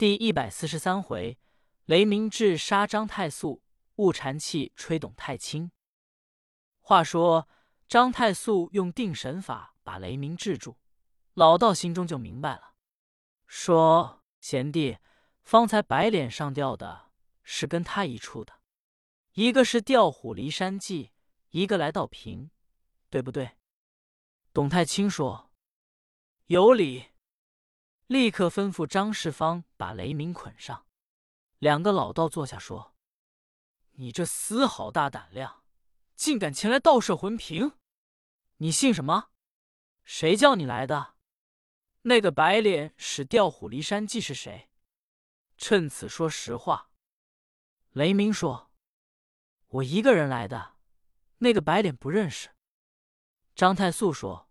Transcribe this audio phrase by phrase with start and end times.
[0.00, 1.36] 第一百四十三回，
[1.84, 3.62] 雷鸣智杀张太素，
[3.96, 5.72] 雾禅气吹董太清。
[6.80, 7.46] 话说
[7.86, 10.78] 张太素用定神法把雷鸣制住，
[11.34, 12.76] 老道心中就明白了，
[13.46, 14.96] 说：“贤弟，
[15.42, 17.10] 方才白脸上吊的
[17.42, 18.54] 是跟他一处的，
[19.34, 21.10] 一个是调虎离山计，
[21.50, 22.50] 一个来道平，
[23.10, 23.50] 对不对？”
[24.54, 25.50] 董太清说
[26.48, 27.08] ：“有理。”
[28.10, 30.84] 立刻吩咐张世芳把雷鸣捆上。
[31.60, 32.96] 两个老道坐下说
[34.02, 35.62] ：“你这厮好大胆量，
[36.16, 37.78] 竟敢前来盗摄魂瓶！
[38.56, 39.30] 你姓什么？
[40.02, 41.14] 谁叫你来的？
[42.02, 44.68] 那个白脸使调虎离山计是谁？
[45.56, 46.90] 趁此说实话。”
[47.94, 48.72] 雷鸣说
[49.78, 50.74] ：“我一个人来的，
[51.38, 52.48] 那个白脸不认识。”
[53.54, 54.50] 张太素说：“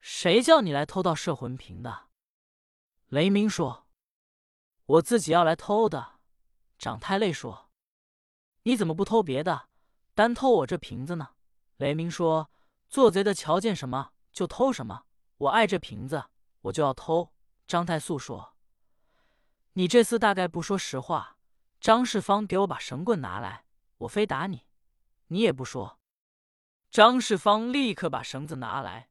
[0.00, 2.08] 谁叫你来偷盗摄魂瓶的？”
[3.14, 3.86] 雷鸣说
[4.86, 6.14] ：“我自己要来偷的。”
[6.80, 7.70] 长太累说
[8.64, 9.68] ：“你怎么不偷别的，
[10.16, 11.28] 单偷我这瓶子呢？”
[11.78, 12.50] 雷鸣说
[12.90, 15.04] ：“做贼的瞧见什么就偷什么，
[15.36, 16.24] 我爱这瓶子，
[16.62, 17.32] 我就要偷。”
[17.68, 18.56] 张太素说
[19.74, 21.38] ：“你这厮大概不说实话。”
[21.80, 23.64] 张世芳给我把绳棍拿来，
[23.98, 24.66] 我非打你，
[25.28, 26.00] 你也不说。
[26.90, 29.10] 张世芳立刻把绳子拿来，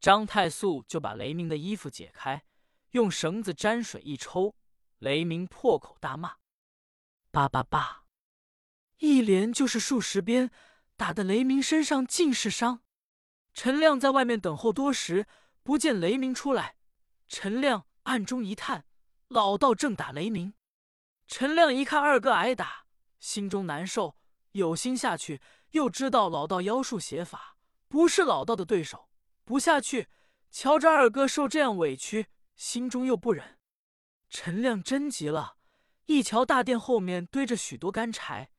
[0.00, 2.46] 张太素就把雷鸣的衣服解开。
[2.92, 4.54] 用绳子沾水一抽，
[4.98, 6.36] 雷鸣破口大骂
[7.30, 8.04] ：“叭叭叭！”
[8.98, 10.50] 一连就是数十鞭，
[10.96, 12.82] 打得雷鸣身上尽是伤。
[13.52, 15.26] 陈亮在外面等候多时，
[15.62, 16.76] 不见雷鸣出来。
[17.28, 18.86] 陈亮暗中一叹
[19.28, 20.54] ：“老道正打雷鸣。”
[21.26, 22.86] 陈亮一看二哥挨打，
[23.18, 24.16] 心中难受，
[24.52, 27.56] 有心下去，又知道老道妖术邪法，
[27.88, 29.08] 不是老道的对手，
[29.44, 30.08] 不下去。
[30.50, 32.26] 瞧着二哥受这样委屈。
[32.54, 33.58] 心中又不忍，
[34.28, 35.56] 陈亮真急了，
[36.06, 38.50] 一瞧大殿后面堆着许多干柴，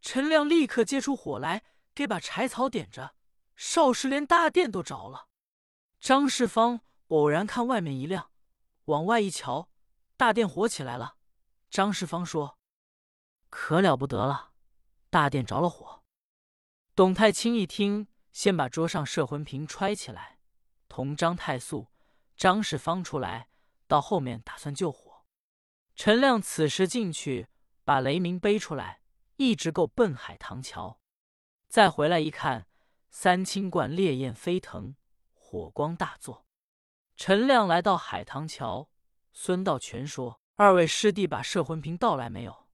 [0.00, 1.62] 陈亮立刻接出火来，
[1.94, 3.14] 给把柴草点着，
[3.54, 5.28] 少时连大殿都着了。
[6.00, 8.30] 张世芳偶然看外面一亮，
[8.86, 9.68] 往外一瞧，
[10.16, 11.16] 大殿火起来了。
[11.70, 12.58] 张世芳说
[13.48, 14.52] ：“可了不得了，
[15.08, 16.02] 大殿着了火。”
[16.96, 20.40] 董太清一听，先把桌上摄魂瓶揣起来，
[20.88, 21.91] 同张太素。
[22.42, 23.46] 张氏方出来，
[23.86, 25.24] 到后面打算救火。
[25.94, 27.46] 陈亮此时进去，
[27.84, 29.00] 把雷鸣背出来，
[29.36, 30.98] 一直够奔海棠桥。
[31.68, 32.66] 再回来一看，
[33.10, 34.96] 三清观烈焰飞腾，
[35.32, 36.44] 火光大作。
[37.16, 38.90] 陈亮来到海棠桥，
[39.32, 42.66] 孙道全说：“二位师弟把摄魂瓶盗来没有？”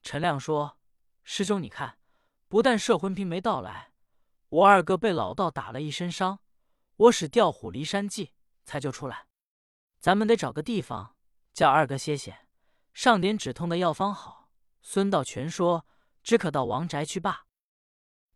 [0.00, 0.78] 陈亮说
[1.24, 1.98] ：“师兄，你看，
[2.46, 3.90] 不但摄魂瓶没盗来，
[4.48, 6.38] 我二哥被老道打了一身伤，
[6.94, 8.34] 我使调虎离山计。”
[8.68, 9.26] 才救出来，
[9.98, 11.16] 咱们得找个地方
[11.54, 12.46] 叫二哥歇歇，
[12.92, 14.50] 上点止痛的药方好。
[14.82, 15.86] 孙道全说
[16.22, 17.46] ：“只可到王宅去罢。”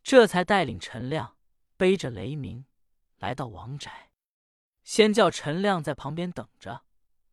[0.03, 1.37] 这才带领陈亮
[1.77, 2.65] 背着雷鸣
[3.19, 4.11] 来到王宅，
[4.83, 6.85] 先叫陈亮在旁边等着。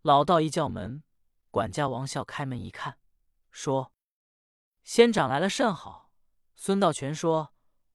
[0.02, 1.02] 老道一叫门，
[1.50, 2.98] 管家王孝开门一看，
[3.50, 3.94] 说
[4.84, 6.12] ：“仙长来了甚好。”
[6.58, 7.54] 孙道全说：“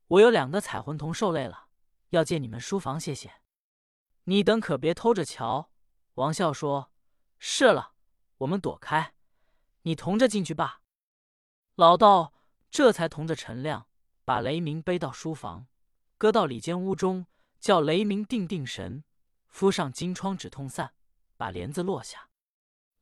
[0.08, 1.66] 我有两个彩魂童受累了，
[2.08, 3.30] 要借你们书房歇歇。”
[4.24, 5.70] 你等可别偷着瞧。
[6.14, 6.92] 王笑说
[7.38, 7.94] ：“是了，
[8.38, 9.14] 我们躲开，
[9.82, 10.80] 你同着进去罢。”
[11.74, 12.32] 老道
[12.70, 13.86] 这才同着陈亮
[14.24, 15.66] 把雷鸣背到书房，
[16.16, 17.26] 搁到里间屋中，
[17.58, 19.04] 叫雷鸣定定神，
[19.48, 20.94] 敷上金疮止痛散，
[21.36, 22.28] 把帘子落下。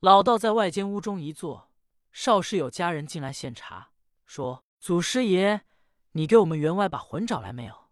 [0.00, 1.70] 老道在外间屋中一坐，
[2.10, 3.92] 少时有家人进来献茶，
[4.24, 5.64] 说：“祖师爷，
[6.12, 7.90] 你给我们员外把魂找来没有？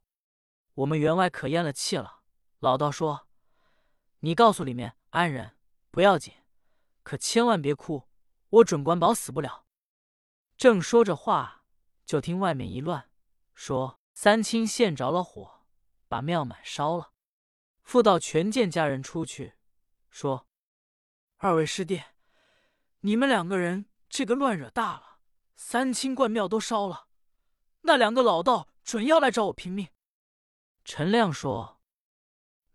[0.75, 2.20] 我们员外可咽了气了。”
[2.61, 3.27] 老道说
[4.21, 5.57] ：“你告诉里面安人
[5.91, 6.35] 不要紧，
[7.03, 8.07] 可千万别哭，
[8.51, 9.65] 我准管保死不了。”
[10.59, 11.65] 正说着话，
[12.05, 13.11] 就听外面一乱，
[13.55, 15.63] 说三清现着了火，
[16.07, 17.13] 把庙满烧了。
[17.83, 19.55] 妇道全见家人出去，
[20.11, 20.47] 说
[21.39, 22.03] ：“二位师弟，
[23.01, 25.21] 你们两个人这个乱惹大了，
[25.57, 27.09] 三清观庙都烧了，
[27.81, 29.89] 那两个老道准要来找我拼命。”
[30.85, 31.80] 陈亮说。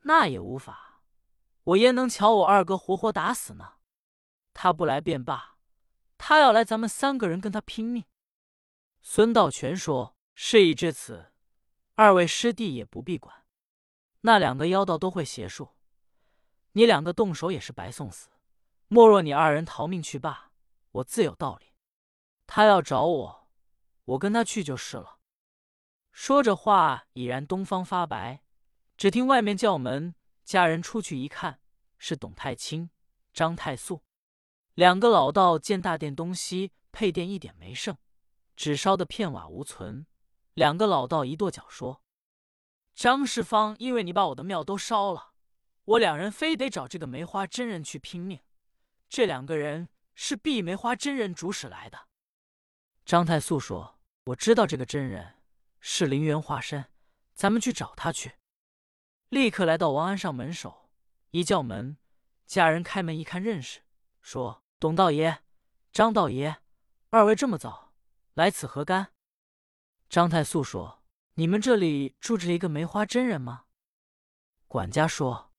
[0.08, 1.02] 那也无法，
[1.64, 3.74] 我焉能瞧我二哥活活打死呢？
[4.54, 5.58] 他不来便罢，
[6.16, 8.06] 他要来，咱们三个人跟他拼命。
[9.02, 11.32] 孙道全说：“事已至此，
[11.96, 13.46] 二位师弟也不必管。
[14.22, 15.76] 那两个妖道都会邪术，
[16.74, 18.30] 你两个动手也是白送死。
[18.88, 20.52] 莫若你二人逃命去罢，
[20.92, 21.74] 我自有道理。
[22.46, 23.50] 他要找我，
[24.06, 25.18] 我跟他去就是了。”
[26.14, 28.44] 说着话，已然东方发白。
[28.98, 31.60] 只听外面叫门，家人出去一看，
[31.98, 32.90] 是董太清、
[33.34, 34.04] 张太素。
[34.74, 37.98] 两个老道见大殿东西配殿一点没剩，
[38.56, 40.06] 只烧得片瓦无存。
[40.54, 42.02] 两个老道一跺脚说
[42.96, 45.34] ：“张世芳，因为你把我的庙都烧了，
[45.84, 48.40] 我两人非得找这个梅花真人去拼命。
[49.10, 52.08] 这两个人是避梅花真人主使来的。”
[53.06, 55.36] 张太素说：“我知道这个真人
[55.82, 56.86] 是灵元化身，
[57.34, 58.32] 咱们去找他去。”
[59.30, 60.90] 立刻来到王安上门首，
[61.32, 61.98] 一叫门，
[62.46, 63.82] 家人开门一看，认识，
[64.22, 64.62] 说。
[64.78, 65.42] 董道爷、
[65.94, 66.58] 张道爷，
[67.10, 67.94] 二位这么早
[68.34, 69.14] 来此何干？
[70.10, 71.02] 张太素说
[71.36, 73.66] ：“你们这里住着一个梅花真人吗？”
[74.68, 75.54] 管家说：“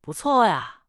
[0.00, 0.86] 不错呀。”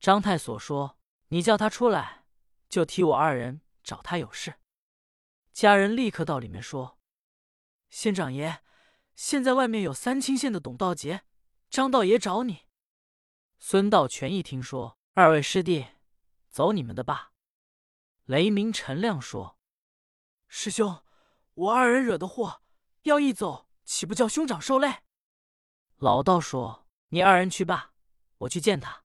[0.00, 0.98] 张太所说
[1.28, 2.24] ：“你叫他出来，
[2.70, 4.54] 就替我二人找他有事。”
[5.52, 6.98] 家人立刻到里面说
[7.90, 8.62] ：“县长爷，
[9.22, 11.24] 现在外面有三清县的董道杰、
[11.68, 12.60] 张道爷找你。”
[13.60, 15.88] 孙道全一听说，二位师弟。
[16.48, 17.34] 走你们的吧。
[18.24, 19.58] 雷鸣、陈亮说
[20.48, 21.04] ：“师兄，
[21.52, 22.62] 我二人惹的祸，
[23.02, 25.02] 要一走，岂不叫兄长受累？”
[26.00, 27.92] 老道说：“你二人去吧，
[28.38, 29.04] 我去见他。”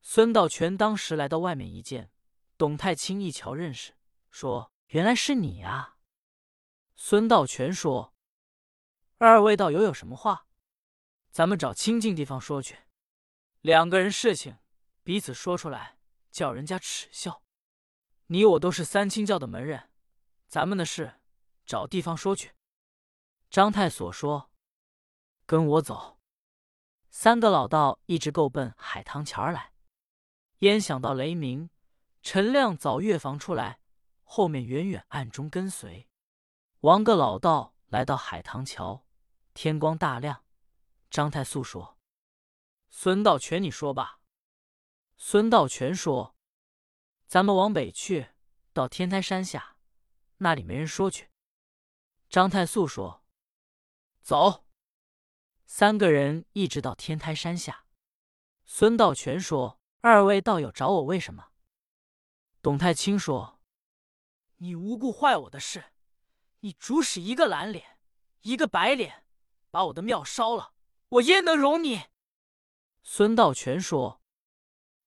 [0.00, 2.12] 孙道全当时来到外面一见，
[2.56, 3.92] 董太清一瞧认识，
[4.30, 5.96] 说：“原来是你啊！”
[6.94, 8.14] 孙道全说
[9.18, 10.46] ：“二位道友有什么话？
[11.30, 12.78] 咱们找清静地方说去。
[13.60, 14.58] 两个人事情，
[15.02, 15.94] 彼此说出来。”
[16.36, 17.42] 叫人家耻笑，
[18.26, 19.88] 你我都是三清教的门人，
[20.48, 21.18] 咱们的事
[21.64, 22.52] 找地方说去。
[23.48, 24.50] 张太所说
[25.46, 26.18] ：“跟我走。”
[27.08, 29.72] 三个老道一直够奔海棠桥来，
[30.58, 31.70] 焉想到雷鸣、
[32.20, 33.80] 陈亮早越房出来，
[34.22, 36.06] 后面远远暗中跟随。
[36.80, 39.05] 王个老道来到海棠桥，
[39.56, 40.44] 天光大亮。
[41.08, 41.98] 张太素说
[42.90, 44.20] ：“孙道全，你说吧。”
[45.16, 46.36] 孙道全说
[47.26, 48.28] ：“咱们往北去，
[48.74, 49.78] 到天台山下，
[50.36, 51.30] 那里没人说去。”
[52.28, 53.24] 张太素说
[54.20, 54.66] ：“走。”
[55.64, 57.86] 三个人一直到天台山下。
[58.66, 61.52] 孙道全说：“二位道友找我为什么？”
[62.60, 63.58] 董太清说
[64.58, 65.92] ：“你无故坏我的事，
[66.60, 67.98] 你主使一个蓝脸，
[68.42, 69.25] 一个白脸，
[69.76, 70.72] 把我的庙烧了，
[71.10, 72.04] 我焉能容你？”
[73.04, 74.22] 孙道全说。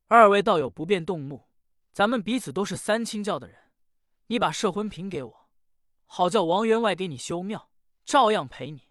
[0.05, 1.49] 二位道友不便动怒，
[1.91, 3.71] 咱们彼此都是三清教的人，
[4.27, 5.49] 你把摄魂瓶给我，
[6.05, 7.71] 好叫王员外给你修庙，
[8.05, 8.87] 照样陪你，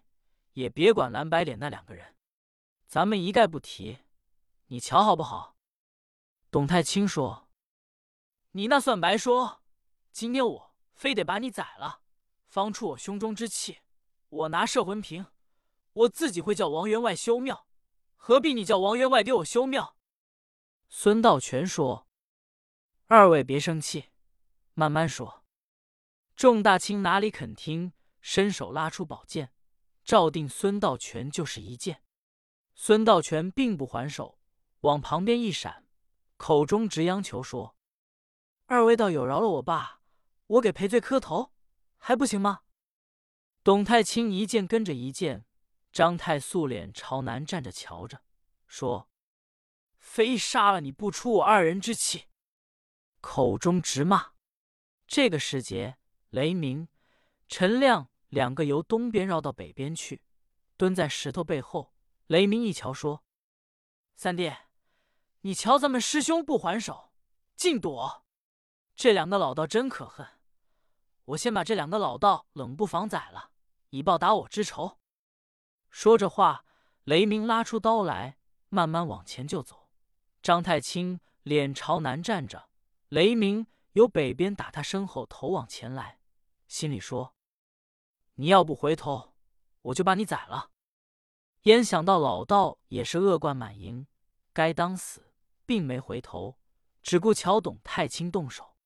[0.51, 2.13] 也别管蓝白脸那两个人，
[2.85, 3.99] 咱们一概不提，
[4.67, 5.55] 你瞧好不好？
[6.51, 7.47] 董太清说
[8.51, 9.61] ：“你那算白说，
[10.11, 12.01] 今天我非得把你宰了，
[12.47, 13.79] 方出我胸中之气。
[14.27, 15.25] 我拿摄魂瓶，
[15.99, 17.67] 我自己会叫王员外修庙，
[18.15, 19.97] 何必你叫王员外给我修庙？”
[20.87, 22.07] 孙道全说
[23.07, 24.05] ：“二位别生气，
[24.73, 25.43] 慢慢说。”
[26.37, 27.91] 众大清哪里肯听，
[28.21, 29.51] 伸手拉出宝剑，
[30.05, 32.03] 照定孙道全就是一剑。
[32.75, 34.39] 孙道全并不还手，
[34.81, 35.85] 往旁边一闪，
[36.37, 37.75] 口中直央求说
[38.67, 39.99] ：“二位道友饶了我爸，
[40.47, 41.51] 我给赔罪磕头，
[41.97, 42.61] 还不行吗？”
[43.65, 45.45] 董太清一剑跟着一剑，
[45.99, 48.21] 张太素脸朝南站着瞧着，
[48.67, 49.09] 说。
[49.97, 52.27] 非杀了你不出我二人之气，
[53.19, 54.31] 口中直骂。
[55.05, 55.97] 这个时节，
[56.29, 56.87] 雷鸣、
[57.49, 60.23] 陈亮两个由东边绕到北边去，
[60.77, 61.93] 蹲在石头背后。
[62.27, 63.25] 雷鸣一瞧，说
[64.15, 64.53] ：“三弟，
[65.41, 67.11] 你瞧咱们师兄不还手，
[67.57, 68.23] 尽躲。
[68.95, 70.25] 这两个老道真可恨，
[71.25, 73.51] 我先把这两个老道冷不防宰了，
[73.89, 74.95] 以报打我之仇。”
[75.89, 76.65] 说着话，
[77.03, 78.37] 雷鸣拉出刀来，
[78.69, 79.89] 慢慢往前就走。
[80.41, 82.69] 张太清脸朝南站着，
[83.09, 86.19] 雷鸣由北边打他身后头往前来，
[86.67, 87.35] 心里说
[88.35, 89.33] ：“你要不回头，
[89.81, 90.71] 我就把你宰了。”
[91.63, 94.07] 焉想到老道也是恶贯满盈，
[94.53, 95.33] 该当死，
[95.65, 96.57] 并没回头，
[97.01, 98.77] 只顾瞧董太清动手。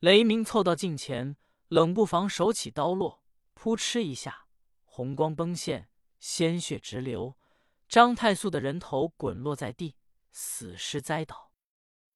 [0.00, 1.36] 雷鸣凑到近前，
[1.68, 3.22] 冷不防手起刀落，
[3.54, 4.46] 扑哧一下，
[4.84, 5.88] 红光崩现，
[6.22, 7.36] 鲜血直流，
[7.88, 9.96] 张太素的人头滚落在地。
[10.30, 11.50] 死尸栽倒，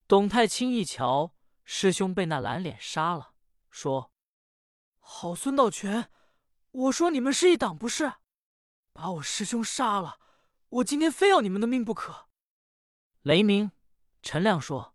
[0.07, 1.35] 董太清一瞧，
[1.65, 3.35] 师兄被那蓝脸杀了，
[3.69, 4.13] 说
[5.01, 6.09] ：“好孙道全，
[6.71, 8.15] 我说你们是一党不是？
[8.93, 10.21] 把我师兄杀了，
[10.69, 12.29] 我今天非要你们的命不可。”
[13.23, 13.73] 雷鸣、
[14.23, 14.95] 陈亮说：“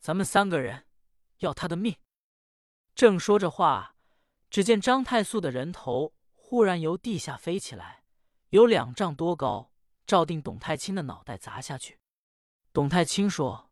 [0.00, 0.88] 咱们三个人
[1.38, 1.96] 要他的命。”
[2.96, 3.94] 正说着话，
[4.50, 7.97] 只见张太素的人头忽然由地下飞起来，
[8.50, 9.72] 有两丈多高，
[10.06, 11.98] 照定董太清的脑袋砸下去。
[12.72, 13.70] 董太清说：“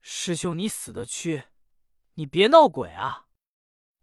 [0.00, 1.44] 师兄，你死得去，
[2.14, 3.26] 你别闹鬼啊！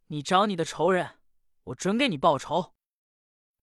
[0.08, 1.20] 你找你的仇人，
[1.64, 2.74] 我准给你报仇。”